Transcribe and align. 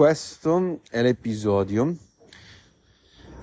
questo 0.00 0.80
è 0.88 1.02
l'episodio. 1.02 1.94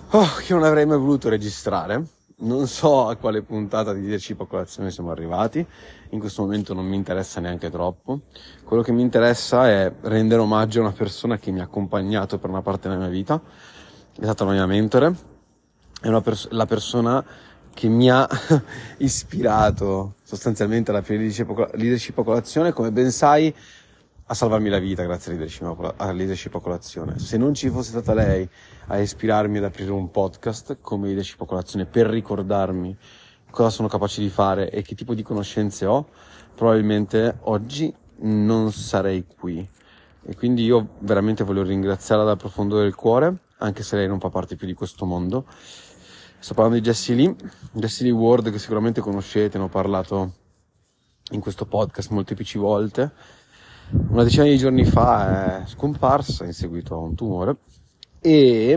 Oh, 0.09 0.27
che 0.43 0.53
non 0.55 0.63
avrei 0.63 0.87
mai 0.87 0.97
voluto 0.97 1.29
registrare. 1.29 2.03
Non 2.37 2.65
so 2.65 3.07
a 3.07 3.15
quale 3.15 3.43
puntata 3.43 3.93
di 3.93 4.07
decipocolazione 4.07 4.89
siamo 4.89 5.11
arrivati, 5.11 5.63
in 6.09 6.19
questo 6.19 6.41
momento 6.41 6.73
non 6.73 6.87
mi 6.87 6.95
interessa 6.95 7.39
neanche 7.39 7.69
troppo. 7.69 8.21
Quello 8.63 8.81
che 8.81 8.91
mi 8.91 9.03
interessa 9.03 9.69
è 9.69 9.93
rendere 10.01 10.41
omaggio 10.41 10.79
a 10.79 10.85
una 10.85 10.93
persona 10.93 11.37
che 11.37 11.51
mi 11.51 11.59
ha 11.59 11.63
accompagnato 11.65 12.39
per 12.39 12.49
una 12.49 12.63
parte 12.63 12.89
della 12.89 13.01
mia 13.01 13.09
vita, 13.09 13.39
è 14.19 14.23
stata 14.23 14.43
la 14.43 14.53
mia 14.53 14.65
mentore, 14.65 15.15
è 16.01 16.21
pers- 16.23 16.49
la 16.49 16.65
persona 16.65 17.23
che 17.71 17.87
mi 17.87 18.09
ha 18.09 18.27
ispirato 18.97 20.15
sostanzialmente 20.23 20.89
alla 20.89 21.03
leadership 21.05 22.17
a 22.17 22.23
colazione, 22.23 22.73
come 22.73 22.91
ben 22.91 23.11
sai, 23.11 23.53
a 24.29 24.33
salvarmi 24.33 24.67
la 24.69 24.79
vita 24.79 25.03
grazie 25.03 25.31
alla 25.31 26.11
leadership 26.11 26.53
a 26.55 26.59
colazione. 26.59 27.17
Se 27.17 27.37
non 27.37 27.53
ci 27.53 27.69
fosse 27.69 27.91
stata 27.91 28.13
lei 28.13 28.47
a 28.87 28.99
ispirarmi 28.99 29.57
ad 29.57 29.63
aprire 29.63 29.91
un 29.91 30.11
podcast 30.11 30.77
come 30.81 31.07
leadership 31.07 31.41
a 31.41 31.45
colazione 31.45 31.85
per 31.85 32.07
ricordarmi 32.07 32.95
cosa 33.49 33.69
sono 33.69 33.87
capace 33.87 34.21
di 34.21 34.29
fare 34.29 34.69
e 34.69 34.81
che 34.81 34.95
tipo 34.95 35.13
di 35.13 35.23
conoscenze 35.23 35.85
ho, 35.85 36.07
probabilmente 36.53 37.37
oggi 37.41 37.93
non 38.19 38.71
sarei 38.73 39.25
qui. 39.25 39.67
E 40.25 40.35
quindi 40.35 40.65
io 40.65 40.95
veramente 40.99 41.45
voglio 41.45 41.63
ringraziarla 41.63 42.25
dal 42.25 42.37
profondo 42.37 42.79
del 42.79 42.95
cuore, 42.95 43.33
anche 43.59 43.81
se 43.81 43.95
lei 43.95 44.07
non 44.07 44.19
fa 44.19 44.29
parte 44.29 44.57
più 44.57 44.67
di 44.67 44.73
questo 44.73 45.05
mondo 45.05 45.45
Sto 46.39 46.53
parlando 46.53 46.79
di 46.79 46.85
Jessie 46.85 47.15
Lee, 47.15 47.35
Jessie 47.71 48.05
Lee 48.05 48.13
Ward 48.13 48.51
che 48.51 48.59
sicuramente 48.59 49.01
conoscete, 49.01 49.57
ne 49.57 49.63
ho 49.63 49.69
parlato 49.69 50.33
in 51.31 51.39
questo 51.39 51.65
podcast 51.65 52.11
molteplici 52.11 52.59
volte. 52.59 53.11
Una 53.89 54.23
decina 54.23 54.43
di 54.43 54.57
giorni 54.57 54.83
fa 54.83 55.61
è 55.61 55.65
scomparsa 55.65 56.43
in 56.43 56.51
seguito 56.51 56.93
a 56.93 56.97
un 56.97 57.15
tumore 57.15 57.55
e 58.19 58.75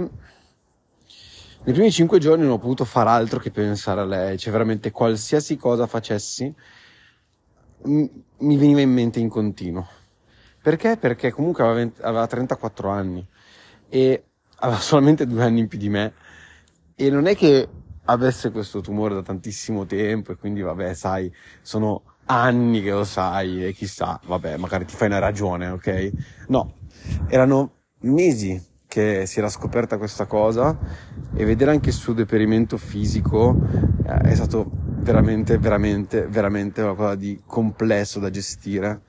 nei 1.63 1.75
primi 1.75 1.91
cinque 1.91 2.21
giorni 2.21 2.45
non 2.45 2.53
ho 2.53 2.59
potuto 2.59 2.85
far 2.85 3.09
altro 3.09 3.41
che 3.41 3.51
pensare 3.51 4.03
a 4.03 4.05
lei, 4.05 4.39
cioè 4.39 4.53
veramente 4.53 4.93
qualsiasi 4.93 5.57
cosa 5.57 5.89
facessi 5.89 6.55
mi 7.83 8.57
veniva 8.57 8.81
in 8.81 8.93
mente 8.93 9.19
in 9.19 9.29
continuo. 9.29 9.85
Perché? 10.63 10.97
Perché 10.97 11.33
comunque 11.33 11.65
aveva, 11.65 11.79
20, 11.79 12.03
aveva 12.03 12.27
34 12.29 12.89
anni 12.91 13.27
e 13.89 14.25
aveva 14.59 14.79
solamente 14.81 15.27
due 15.27 15.43
anni 15.43 15.59
in 15.61 15.67
più 15.67 15.79
di 15.79 15.89
me 15.89 16.13
e 16.95 17.11
non 17.11 17.27
è 17.27 17.35
che 17.35 17.69
avesse 18.05 18.53
questo 18.53 18.81
tumore 18.81 19.15
da 19.15 19.23
tantissimo 19.23 19.87
tempo 19.87 20.31
e 20.31 20.37
quindi 20.37 20.61
vabbè, 20.61 20.95
sai, 20.95 21.33
sono 21.63 22.10
anni 22.31 22.83
che 22.83 22.91
lo 22.91 23.05
sai 23.05 23.67
e 23.67 23.73
chissà, 23.73 24.21
vabbè, 24.25 24.57
magari 24.57 24.85
ti 24.85 24.95
fai 24.95 25.09
una 25.09 25.19
ragione, 25.19 25.69
ok? 25.69 26.11
No, 26.49 26.75
erano 27.29 27.73
mesi 28.01 28.69
che 28.87 29.27
si 29.27 29.39
era 29.39 29.49
scoperta 29.49 29.99
questa 29.99 30.27
cosa 30.27 30.77
e 31.35 31.45
vedere 31.45 31.71
anche 31.71 31.91
il 31.91 31.95
suo 31.95 32.13
deperimento 32.13 32.77
fisico 32.77 33.57
eh, 34.05 34.31
è 34.31 34.35
stato 34.35 34.69
veramente, 34.73 35.59
veramente, 35.59 36.27
veramente 36.27 36.83
una 36.83 36.95
cosa 36.95 37.15
di 37.15 37.41
complesso 37.47 38.19
da 38.19 38.31
gestire 38.31 39.03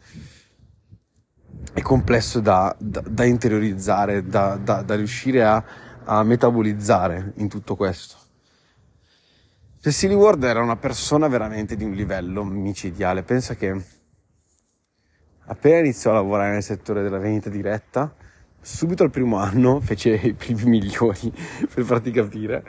e 1.74 1.82
complesso 1.82 2.40
da, 2.40 2.76
da, 2.80 3.02
da 3.08 3.24
interiorizzare, 3.24 4.26
da, 4.26 4.56
da 4.58 4.96
riuscire 4.96 5.44
a 5.44 5.64
a 6.06 6.24
metabolizzare 6.24 7.34
in 7.38 7.48
tutto 7.48 7.76
questo. 7.76 8.16
Cecily 9.84 10.14
Ward 10.14 10.44
era 10.44 10.62
una 10.62 10.76
persona 10.76 11.28
veramente 11.28 11.76
di 11.76 11.84
un 11.84 11.94
livello 11.94 12.44
micidiale. 12.44 13.24
Pensa 13.24 13.56
che 13.56 13.84
appena 15.46 15.80
iniziò 15.80 16.12
a 16.12 16.14
lavorare 16.14 16.52
nel 16.52 16.62
settore 16.62 17.02
della 17.02 17.18
vendita 17.18 17.50
diretta, 17.50 18.14
subito 18.62 19.04
al 19.04 19.10
primo 19.10 19.38
anno 19.38 19.80
fece 19.84 20.12
i 20.12 20.34
primi 20.34 20.66
milioni, 20.66 21.34
per 21.74 21.84
farti 21.84 22.12
capire, 22.12 22.64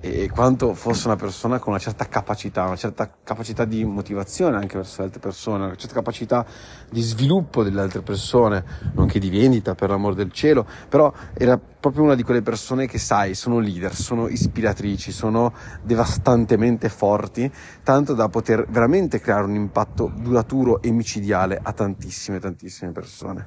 e 0.00 0.30
quanto 0.30 0.72
fosse 0.74 1.08
una 1.08 1.16
persona 1.16 1.58
con 1.58 1.72
una 1.72 1.80
certa 1.80 2.06
capacità, 2.06 2.64
una 2.64 2.76
certa 2.76 3.10
capacità 3.24 3.64
di 3.64 3.84
motivazione 3.84 4.56
anche 4.56 4.76
verso 4.76 5.00
le 5.00 5.06
altre 5.06 5.20
persone, 5.20 5.64
una 5.64 5.74
certa 5.74 5.94
capacità 5.94 6.46
di 6.88 7.00
sviluppo 7.00 7.64
delle 7.64 7.80
altre 7.80 8.02
persone, 8.02 8.64
nonché 8.94 9.18
di 9.18 9.30
vendita 9.30 9.74
per 9.74 9.90
l'amor 9.90 10.14
del 10.14 10.30
cielo, 10.30 10.64
però 10.88 11.12
era 11.34 11.58
proprio 11.58 12.04
una 12.04 12.14
di 12.14 12.22
quelle 12.22 12.42
persone 12.42 12.86
che 12.86 12.98
sai, 12.98 13.34
sono 13.34 13.58
leader, 13.58 13.94
sono 13.94 14.28
ispiratrici, 14.28 15.10
sono 15.10 15.52
devastantemente 15.82 16.88
forti, 16.88 17.50
tanto 17.82 18.14
da 18.14 18.28
poter 18.28 18.66
veramente 18.68 19.20
creare 19.20 19.44
un 19.44 19.54
impatto 19.54 20.12
duraturo 20.14 20.80
e 20.82 20.90
micidiale 20.90 21.58
a 21.60 21.72
tantissime, 21.72 22.38
tantissime 22.38 22.92
persone 22.92 23.46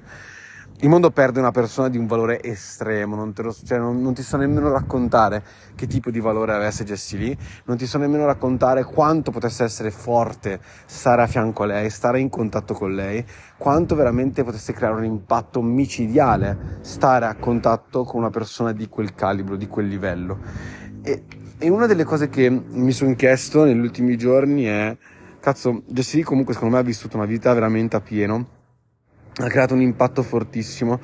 il 0.82 0.88
mondo 0.88 1.12
perde 1.12 1.40
una 1.40 1.52
persona 1.52 1.90
di 1.90 1.98
un 1.98 2.08
valore 2.08 2.42
estremo, 2.42 3.16
non, 3.16 3.34
lo, 3.36 3.54
cioè 3.66 3.78
non, 3.78 4.02
non, 4.02 4.14
ti 4.14 4.22
so 4.22 4.38
nemmeno 4.38 4.72
raccontare 4.72 5.44
che 5.76 5.88
tipo 5.88 6.10
di 6.10 6.22
valore 6.22 6.54
avesse 6.54 6.86
Jessie 6.86 7.18
lì, 7.18 7.38
non 7.66 7.76
ti 7.76 7.86
so 7.86 7.98
nemmeno 7.98 8.26
raccontare 8.26 8.86
quanto 8.86 9.30
potesse 9.30 9.66
essere 9.66 9.92
forte 9.92 10.62
stare 10.86 11.24
a 11.24 11.28
fianco 11.28 11.64
a 11.64 11.66
lei, 11.66 11.90
stare 11.90 12.22
in 12.22 12.30
contatto 12.30 12.74
con 12.74 12.96
lei, 12.96 13.26
quanto 13.58 13.94
veramente 13.94 14.46
potesse 14.46 14.72
creare 14.72 14.96
un 14.96 15.04
impatto 15.04 15.62
micidiale 15.62 16.78
stare 16.80 17.26
a 17.26 17.36
contatto 17.36 18.06
con 18.06 18.22
una 18.22 18.30
persona 18.30 18.72
di 18.72 18.88
quel 18.88 19.14
calibro, 19.14 19.58
di 19.58 19.68
quel 19.68 19.88
livello. 19.88 20.40
E, 21.02 21.24
e 21.58 21.70
una 21.70 21.88
delle 21.88 22.06
cose 22.06 22.30
che 22.30 22.50
mi 22.50 22.92
sono 22.94 23.16
chiesto 23.16 23.66
negli 23.66 23.80
ultimi 23.80 24.18
giorni 24.18 24.64
è, 24.64 24.98
cazzo, 25.42 25.84
Jessie 25.88 26.24
comunque 26.24 26.54
secondo 26.54 26.76
me 26.76 26.80
ha 26.80 26.86
vissuto 26.86 27.18
una 27.18 27.26
vita 27.26 27.54
veramente 27.54 27.98
a 27.98 28.02
pieno 28.02 28.58
ha 29.46 29.48
creato 29.48 29.74
un 29.74 29.82
impatto 29.82 30.22
fortissimo, 30.24 31.00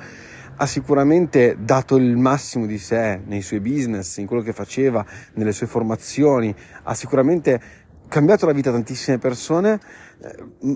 ha 0.58 0.66
sicuramente 0.66 1.56
dato 1.58 1.96
il 1.96 2.16
massimo 2.16 2.66
di 2.66 2.78
sé 2.78 3.20
nei 3.24 3.42
suoi 3.42 3.60
business, 3.60 4.16
in 4.18 4.26
quello 4.26 4.42
che 4.42 4.52
faceva, 4.52 5.04
nelle 5.34 5.52
sue 5.52 5.66
formazioni, 5.66 6.54
ha 6.82 6.94
sicuramente 6.94 7.60
cambiato 8.08 8.46
la 8.46 8.52
vita 8.52 8.70
a 8.70 8.72
tantissime 8.72 9.18
persone, 9.18 9.80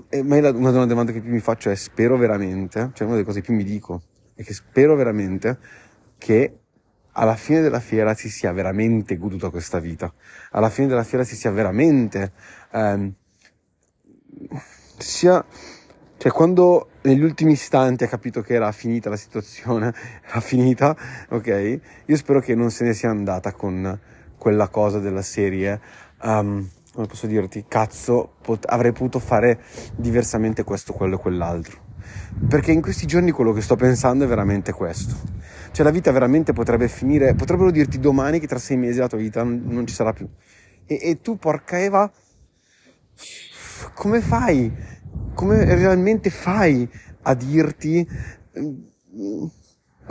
eh, 0.09 0.23
ma 0.23 0.37
una 0.37 0.71
delle 0.71 0.85
domande 0.85 1.13
che 1.13 1.21
più 1.21 1.31
mi 1.31 1.39
faccio 1.39 1.69
è 1.69 1.75
spero 1.75 2.17
veramente, 2.17 2.91
cioè 2.93 3.05
una 3.05 3.15
delle 3.15 3.25
cose 3.25 3.39
che 3.39 3.45
più 3.47 3.55
mi 3.55 3.63
dico, 3.63 4.03
è 4.35 4.43
che 4.43 4.53
spero 4.53 4.95
veramente 4.95 5.57
che 6.17 6.57
alla 7.13 7.35
fine 7.35 7.61
della 7.61 7.79
fiera 7.79 8.13
si 8.13 8.29
sia 8.29 8.51
veramente 8.51 9.17
goduta 9.17 9.49
questa 9.49 9.79
vita, 9.79 10.13
alla 10.51 10.69
fine 10.69 10.87
della 10.87 11.03
fiera 11.03 11.23
si 11.23 11.35
sia 11.35 11.51
veramente, 11.51 12.31
ehm, 12.71 13.13
sia 14.97 15.43
cioè, 16.21 16.31
quando 16.31 16.89
negli 17.01 17.23
ultimi 17.23 17.53
istanti 17.53 18.03
ha 18.03 18.07
capito 18.07 18.43
che 18.43 18.53
era 18.53 18.71
finita 18.71 19.09
la 19.09 19.15
situazione, 19.15 19.91
era 20.23 20.39
finita, 20.39 20.95
ok? 21.29 21.79
Io 22.05 22.15
spero 22.15 22.39
che 22.39 22.53
non 22.53 22.69
se 22.69 22.83
ne 22.83 22.93
sia 22.93 23.09
andata 23.09 23.53
con 23.53 23.99
quella 24.37 24.67
cosa 24.67 24.99
della 24.99 25.23
serie. 25.23 25.81
Um, 26.21 26.69
come 26.93 27.07
posso 27.07 27.25
dirti? 27.25 27.65
Cazzo, 27.67 28.35
pot- 28.39 28.67
avrei 28.69 28.91
potuto 28.91 29.17
fare 29.17 29.61
diversamente 29.95 30.63
questo, 30.63 30.93
quello 30.93 31.15
e 31.15 31.17
quell'altro. 31.17 31.79
Perché 32.47 32.71
in 32.71 32.83
questi 32.83 33.07
giorni 33.07 33.31
quello 33.31 33.51
che 33.51 33.61
sto 33.61 33.75
pensando 33.75 34.23
è 34.23 34.27
veramente 34.27 34.73
questo. 34.73 35.15
Cioè, 35.71 35.83
la 35.83 35.91
vita 35.91 36.11
veramente 36.11 36.53
potrebbe 36.53 36.87
finire, 36.87 37.33
potrebbero 37.33 37.71
dirti 37.71 37.99
domani 37.99 38.39
che 38.39 38.45
tra 38.45 38.59
sei 38.59 38.77
mesi 38.77 38.99
la 38.99 39.07
tua 39.07 39.17
vita 39.17 39.41
non, 39.41 39.87
ci 39.87 39.95
sarà 39.95 40.13
più. 40.13 40.29
E, 40.85 40.99
e 41.01 41.19
tu, 41.19 41.39
porca 41.39 41.79
Eva, 41.79 42.11
come 43.95 44.21
fai? 44.21 44.99
Come 45.33 45.63
realmente 45.75 46.29
fai 46.29 46.89
a 47.23 47.33
dirti 47.33 48.07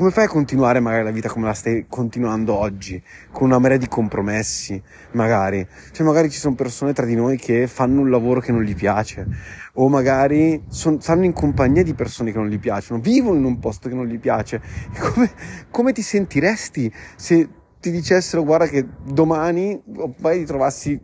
come 0.00 0.12
fai 0.12 0.24
a 0.24 0.28
continuare 0.28 0.80
magari 0.80 1.04
la 1.04 1.10
vita 1.10 1.28
come 1.28 1.44
la 1.44 1.52
stai 1.52 1.84
continuando 1.86 2.54
oggi, 2.54 3.02
con 3.30 3.48
una 3.48 3.58
marea 3.58 3.76
di 3.76 3.86
compromessi, 3.86 4.82
magari. 5.12 5.66
Cioè, 5.92 6.06
magari 6.06 6.30
ci 6.30 6.38
sono 6.38 6.54
persone 6.54 6.94
tra 6.94 7.04
di 7.04 7.14
noi 7.14 7.36
che 7.36 7.66
fanno 7.66 8.00
un 8.00 8.08
lavoro 8.08 8.40
che 8.40 8.50
non 8.50 8.62
gli 8.62 8.74
piace, 8.74 9.26
o 9.74 9.90
magari 9.90 10.64
son, 10.68 11.02
stanno 11.02 11.24
in 11.24 11.34
compagnia 11.34 11.82
di 11.82 11.92
persone 11.92 12.32
che 12.32 12.38
non 12.38 12.48
gli 12.48 12.58
piacciono, 12.58 12.98
vivono 12.98 13.36
in 13.36 13.44
un 13.44 13.58
posto 13.58 13.90
che 13.90 13.94
non 13.94 14.06
gli 14.06 14.18
piace. 14.18 14.62
Come, 14.98 15.30
come 15.70 15.92
ti 15.92 16.02
sentiresti 16.02 16.92
se 17.16 17.48
ti 17.80 17.90
dicessero, 17.90 18.44
guarda 18.44 18.66
che 18.66 18.86
domani 19.04 19.82
vai 20.18 20.38
di 20.38 20.44
trovassi 20.44 20.98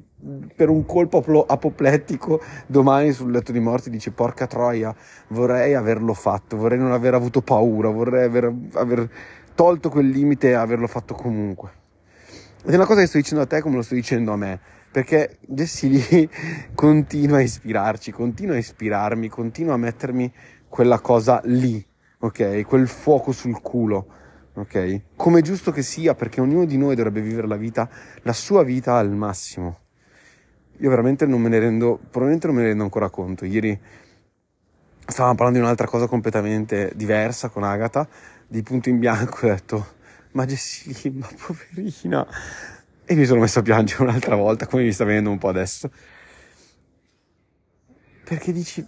per 0.55 0.71
un 0.71 0.87
colpo 0.87 1.45
apoplettico 1.47 2.41
domani 2.67 3.13
sul 3.13 3.31
letto 3.31 3.53
di 3.53 3.61
morte 3.61 3.91
dice 3.91 4.13
porca 4.13 4.47
troia 4.47 4.95
vorrei 5.29 5.75
averlo 5.75 6.15
fatto 6.15 6.57
vorrei 6.57 6.79
non 6.79 6.93
aver 6.93 7.13
avuto 7.13 7.43
paura 7.43 7.91
vorrei 7.91 8.25
aver, 8.25 8.53
aver 8.73 9.11
tolto 9.57 9.89
quel 9.89 10.09
limite 10.09 10.51
e 10.51 10.53
averlo 10.53 10.87
fatto 10.87 11.15
comunque. 11.15 11.85
Ed 12.65 12.73
è 12.73 12.77
una 12.77 12.85
cosa 12.85 13.01
che 13.01 13.07
sto 13.07 13.17
dicendo 13.17 13.43
a 13.43 13.47
te 13.47 13.61
come 13.61 13.77
lo 13.77 13.83
sto 13.83 13.95
dicendo 13.95 14.33
a 14.33 14.37
me 14.37 14.61
perché 14.91 15.39
Jessie 15.41 15.89
Lee 15.89 16.29
continua 16.75 17.39
a 17.39 17.41
ispirarci 17.41 18.13
continua 18.13 18.55
a 18.55 18.59
ispirarmi 18.59 19.29
continua 19.29 19.75
a 19.75 19.79
mettermi 19.79 20.33
quella 20.69 21.01
cosa 21.01 21.41
lì 21.45 21.85
ok? 22.19 22.65
Quel 22.67 22.87
fuoco 22.87 23.33
sul 23.33 23.61
culo 23.61 24.07
ok? 24.55 25.01
Come 25.17 25.43
giusto 25.43 25.71
che 25.71 25.83
sia 25.83 26.15
perché 26.15 26.41
ognuno 26.41 26.65
di 26.65 26.77
noi 26.77 26.95
dovrebbe 26.95 27.21
vivere 27.21 27.47
la 27.47 27.57
vita 27.57 27.89
la 28.23 28.33
sua 28.33 28.63
vita 28.63 28.97
al 28.97 29.11
massimo 29.11 29.79
io 30.79 30.91
veramente 30.91 31.27
non 31.27 31.41
me 31.41 31.49
ne 31.49 31.59
rendo, 31.59 31.99
probabilmente 31.99 32.47
non 32.47 32.57
me 32.57 32.63
ne 32.63 32.69
rendo 32.69 32.83
ancora 32.85 33.09
conto. 33.11 33.45
Ieri 33.45 33.79
stavamo 35.07 35.35
parlando 35.35 35.59
di 35.59 35.65
un'altra 35.65 35.87
cosa 35.87 36.07
completamente 36.07 36.93
diversa 36.95 37.49
con 37.49 37.63
Agatha, 37.63 38.07
di 38.47 38.63
punto 38.63 38.89
in 38.89 38.99
bianco 38.99 39.47
ho 39.47 39.49
detto, 39.49 39.87
ma 40.33 40.45
Jessie, 40.45 41.11
ma 41.13 41.29
poverina. 41.47 42.27
E 43.05 43.15
mi 43.15 43.25
sono 43.25 43.41
messo 43.41 43.61
a 43.61 43.63
piangere 43.63 44.03
un'altra 44.05 44.35
volta, 44.35 44.67
come 44.67 44.83
mi 44.83 44.93
sta 44.93 45.05
venendo 45.05 45.31
un 45.31 45.39
po' 45.39 45.49
adesso. 45.49 45.91
Perché 48.25 48.53
dici, 48.53 48.85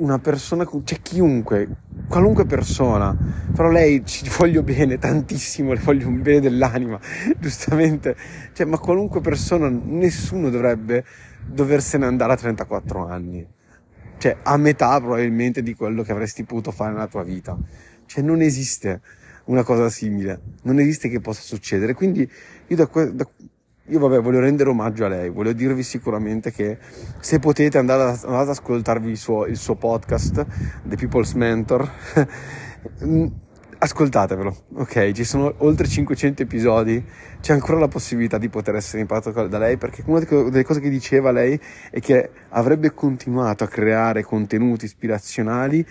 una 0.00 0.18
persona, 0.18 0.68
cioè 0.84 1.00
chiunque, 1.00 1.68
qualunque 2.08 2.44
persona, 2.44 3.16
però 3.54 3.70
lei 3.70 4.04
ci 4.04 4.28
voglio 4.36 4.62
bene 4.62 4.98
tantissimo, 4.98 5.72
le 5.72 5.80
voglio 5.80 6.08
un 6.08 6.22
bene 6.22 6.40
dell'anima, 6.40 6.98
giustamente, 7.38 8.16
cioè, 8.52 8.66
ma 8.66 8.78
qualunque 8.78 9.20
persona, 9.20 9.68
nessuno 9.68 10.50
dovrebbe 10.50 11.04
doversene 11.46 12.06
andare 12.06 12.32
a 12.32 12.36
34 12.36 13.06
anni, 13.06 13.46
cioè 14.18 14.38
a 14.42 14.56
metà 14.56 14.98
probabilmente 14.98 15.62
di 15.62 15.74
quello 15.74 16.02
che 16.02 16.12
avresti 16.12 16.44
potuto 16.44 16.70
fare 16.70 16.92
nella 16.92 17.06
tua 17.06 17.22
vita, 17.22 17.56
cioè 18.06 18.22
non 18.22 18.40
esiste 18.40 19.00
una 19.44 19.62
cosa 19.62 19.88
simile, 19.88 20.40
non 20.62 20.78
esiste 20.78 21.08
che 21.08 21.20
possa 21.20 21.42
succedere, 21.42 21.94
quindi 21.94 22.28
io 22.66 22.76
da, 22.76 22.88
da 23.12 23.28
io 23.90 23.98
vabbè 23.98 24.20
voglio 24.20 24.38
rendere 24.38 24.70
omaggio 24.70 25.04
a 25.04 25.08
lei, 25.08 25.30
voglio 25.30 25.52
dirvi 25.52 25.82
sicuramente 25.82 26.52
che 26.52 26.78
se 27.18 27.38
potete 27.40 27.76
andare, 27.76 28.02
ad, 28.02 28.08
andate 28.22 28.42
ad 28.42 28.48
ascoltarvi 28.48 29.10
il 29.10 29.16
suo, 29.16 29.46
il 29.46 29.56
suo 29.56 29.74
podcast, 29.74 30.46
The 30.84 30.96
People's 30.96 31.32
Mentor, 31.32 31.90
mm, 33.04 33.26
ascoltatevelo, 33.78 34.56
ok? 34.74 35.10
Ci 35.10 35.24
sono 35.24 35.52
oltre 35.58 35.88
500 35.88 36.42
episodi, 36.42 37.04
c'è 37.40 37.52
ancora 37.52 37.80
la 37.80 37.88
possibilità 37.88 38.38
di 38.38 38.48
poter 38.48 38.76
essere 38.76 39.00
imparato 39.00 39.48
da 39.48 39.58
lei 39.58 39.76
perché 39.76 40.04
una 40.06 40.20
delle 40.20 40.64
cose 40.64 40.80
che 40.80 40.88
diceva 40.88 41.32
lei 41.32 41.58
è 41.90 41.98
che 41.98 42.30
avrebbe 42.50 42.94
continuato 42.94 43.64
a 43.64 43.68
creare 43.68 44.22
contenuti 44.22 44.84
ispirazionali 44.84 45.84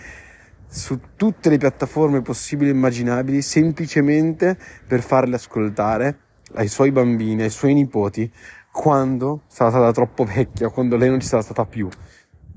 su 0.66 1.00
tutte 1.16 1.50
le 1.50 1.58
piattaforme 1.58 2.22
possibili 2.22 2.70
e 2.70 2.74
immaginabili 2.74 3.42
semplicemente 3.42 4.56
per 4.86 5.02
farle 5.02 5.34
ascoltare 5.34 6.29
ai 6.54 6.68
suoi 6.68 6.92
bambini, 6.92 7.42
ai 7.42 7.50
suoi 7.50 7.74
nipoti, 7.74 8.30
quando 8.72 9.42
sarà 9.46 9.70
stata 9.70 9.92
troppo 9.92 10.24
vecchia, 10.24 10.68
quando 10.70 10.96
lei 10.96 11.08
non 11.08 11.20
ci 11.20 11.26
sarà 11.26 11.42
stata 11.42 11.64
più. 11.64 11.88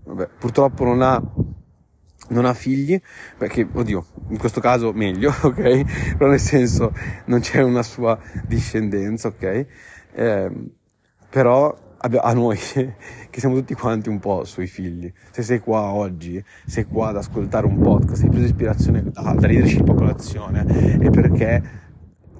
Vabbè, 0.05 0.29
purtroppo 0.37 0.83
non 0.83 1.01
ha, 1.01 1.21
non 2.29 2.45
ha 2.45 2.53
figli, 2.53 2.99
perché, 3.37 3.67
oddio, 3.71 4.05
in 4.29 4.37
questo 4.37 4.59
caso 4.59 4.91
meglio, 4.93 5.29
ok? 5.41 6.15
Però 6.17 6.29
nel 6.29 6.39
senso 6.39 6.93
non 7.25 7.39
c'è 7.39 7.61
una 7.61 7.83
sua 7.83 8.19
discendenza, 8.45 9.29
ok? 9.29 9.65
Eh, 10.13 10.51
però 11.29 11.75
a 12.05 12.33
noi, 12.33 12.57
che 13.29 13.39
siamo 13.39 13.55
tutti 13.55 13.73
quanti 13.73 14.09
un 14.09 14.19
po' 14.19 14.43
suoi 14.43 14.67
figli, 14.67 15.11
se 15.31 15.41
sei 15.41 15.59
qua 15.59 15.93
oggi, 15.93 16.43
sei 16.65 16.85
qua 16.85 17.09
ad 17.09 17.17
ascoltare 17.17 17.65
un 17.65 17.79
podcast, 17.79 18.23
hai 18.23 18.29
preso 18.29 18.45
ispirazione 18.45 19.03
da, 19.03 19.33
da 19.33 19.47
leadership 19.47 19.87
a 19.87 19.93
colazione, 19.93 20.65
è 20.99 21.09
perché 21.09 21.82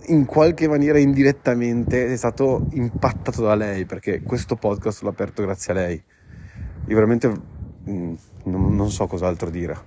in 0.07 0.25
qualche 0.25 0.67
maniera 0.67 0.97
indirettamente 0.97 2.07
è 2.07 2.15
stato 2.17 2.67
impattato 2.71 3.44
da 3.44 3.55
lei 3.55 3.85
perché 3.85 4.21
questo 4.21 4.55
podcast 4.55 5.03
l'ho 5.03 5.09
aperto 5.09 5.41
grazie 5.44 5.73
a 5.73 5.75
lei. 5.75 6.03
Io 6.88 6.95
veramente 6.95 7.27
mm, 7.29 8.13
non, 8.45 8.75
non, 8.75 8.91
so 8.91 9.07
cos'altro 9.07 9.50
dire. 9.50 9.77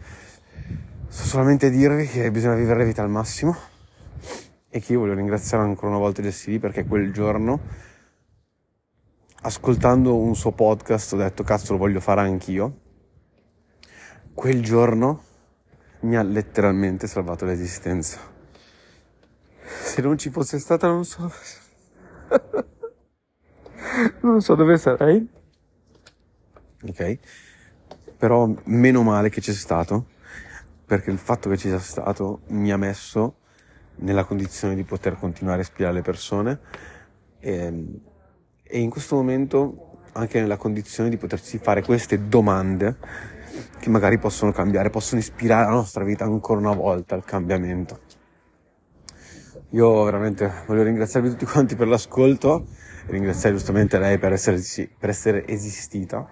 So 1.09 1.25
solamente 1.25 1.71
dirvi 1.71 2.07
che 2.07 2.31
bisogna 2.31 2.55
vivere 2.55 2.79
la 2.79 2.85
vita 2.85 3.03
al 3.03 3.11
massimo 3.11 3.57
e 4.69 4.81
che 4.81 4.93
io 4.93 5.01
voglio 5.01 5.15
ringraziare 5.15 5.65
ancora 5.65 5.89
una 5.89 5.99
volta 5.99 6.23
JCD 6.23 6.59
perché 6.59 6.85
quel 6.85 7.13
giorno, 7.13 7.61
ascoltando 9.43 10.17
un 10.17 10.35
suo 10.35 10.53
podcast, 10.53 11.13
ho 11.13 11.17
detto 11.17 11.43
cazzo 11.43 11.73
lo 11.73 11.79
voglio 11.79 12.01
fare 12.01 12.23
anch'io. 12.23 12.81
Quel 14.33 14.63
giorno 14.63 15.23
mi 16.01 16.17
ha 16.17 16.23
letteralmente 16.23 17.07
salvato 17.07 17.45
l'esistenza 17.45 18.35
se 19.97 20.03
non 20.03 20.19
ci 20.19 20.29
fosse 20.29 20.59
stata 20.59 20.89
non 20.89 21.07
so 21.07 21.33
non 24.21 24.43
so 24.43 24.55
dove 24.55 24.77
sarei. 24.77 25.27
Ok. 26.83 27.19
Però 28.19 28.55
meno 28.65 29.03
male 29.03 29.31
che 29.31 29.41
c'è 29.41 29.55
stato 29.55 30.09
perché 30.85 31.11
il 31.11 31.17
fatto 31.17 31.49
che 31.49 31.57
ci 31.57 31.69
sia 31.69 31.79
stato 31.79 32.41
mi 32.49 32.71
ha 32.73 32.77
messo 32.77 33.37
nella 34.01 34.25
condizione 34.25 34.75
di 34.75 34.85
poter 34.85 35.17
continuare 35.19 35.61
a 35.61 35.63
ispirare 35.63 35.95
le 35.95 36.03
persone. 36.03 36.61
E, 37.39 37.55
ehm, 37.55 38.01
e 38.65 38.79
in 38.79 38.91
questo 38.91 39.15
momento 39.17 40.01
anche 40.13 40.39
nella 40.41 40.59
condizione 40.59 41.09
di 41.09 41.17
potersi 41.17 41.57
fare 41.57 41.81
queste 41.81 42.29
domande 42.29 42.99
che 43.79 43.89
magari 43.89 44.19
possono 44.19 44.53
cambiare, 44.53 44.91
possono 44.91 45.23
ispirare 45.23 45.65
la 45.65 45.71
nostra 45.71 46.05
vita 46.05 46.25
ancora 46.25 46.61
una 46.61 46.75
volta 46.75 47.15
al 47.15 47.25
cambiamento. 47.25 48.01
Io 49.71 50.05
veramente 50.05 50.51
voglio 50.67 50.83
ringraziarvi 50.83 51.31
tutti 51.31 51.45
quanti 51.45 51.75
per 51.75 51.89
l'ascolto 51.89 52.67
ringraziare 53.07 53.55
giustamente 53.55 53.99
lei 53.99 54.19
per 54.19 54.33
essere, 54.33 54.61
per 54.99 55.11
essere 55.11 55.47
esistita. 55.47 56.29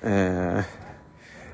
Eh, 0.00 0.88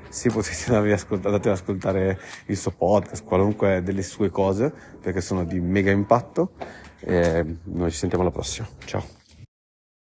se 0.09 0.29
potete 0.29 0.73
andare 0.73 0.93
ad 0.93 1.45
ascoltare 1.45 2.19
il 2.47 2.57
suo 2.57 2.71
podcast, 2.71 3.23
qualunque 3.23 3.81
delle 3.83 4.03
sue 4.03 4.29
cose, 4.29 4.73
perché 5.01 5.21
sono 5.21 5.43
di 5.43 5.59
mega 5.59 5.91
impatto. 5.91 6.51
E 6.99 7.57
noi 7.63 7.91
ci 7.91 7.97
sentiamo 7.97 8.23
alla 8.23 8.33
prossima. 8.33 8.67
Ciao. 8.85 9.16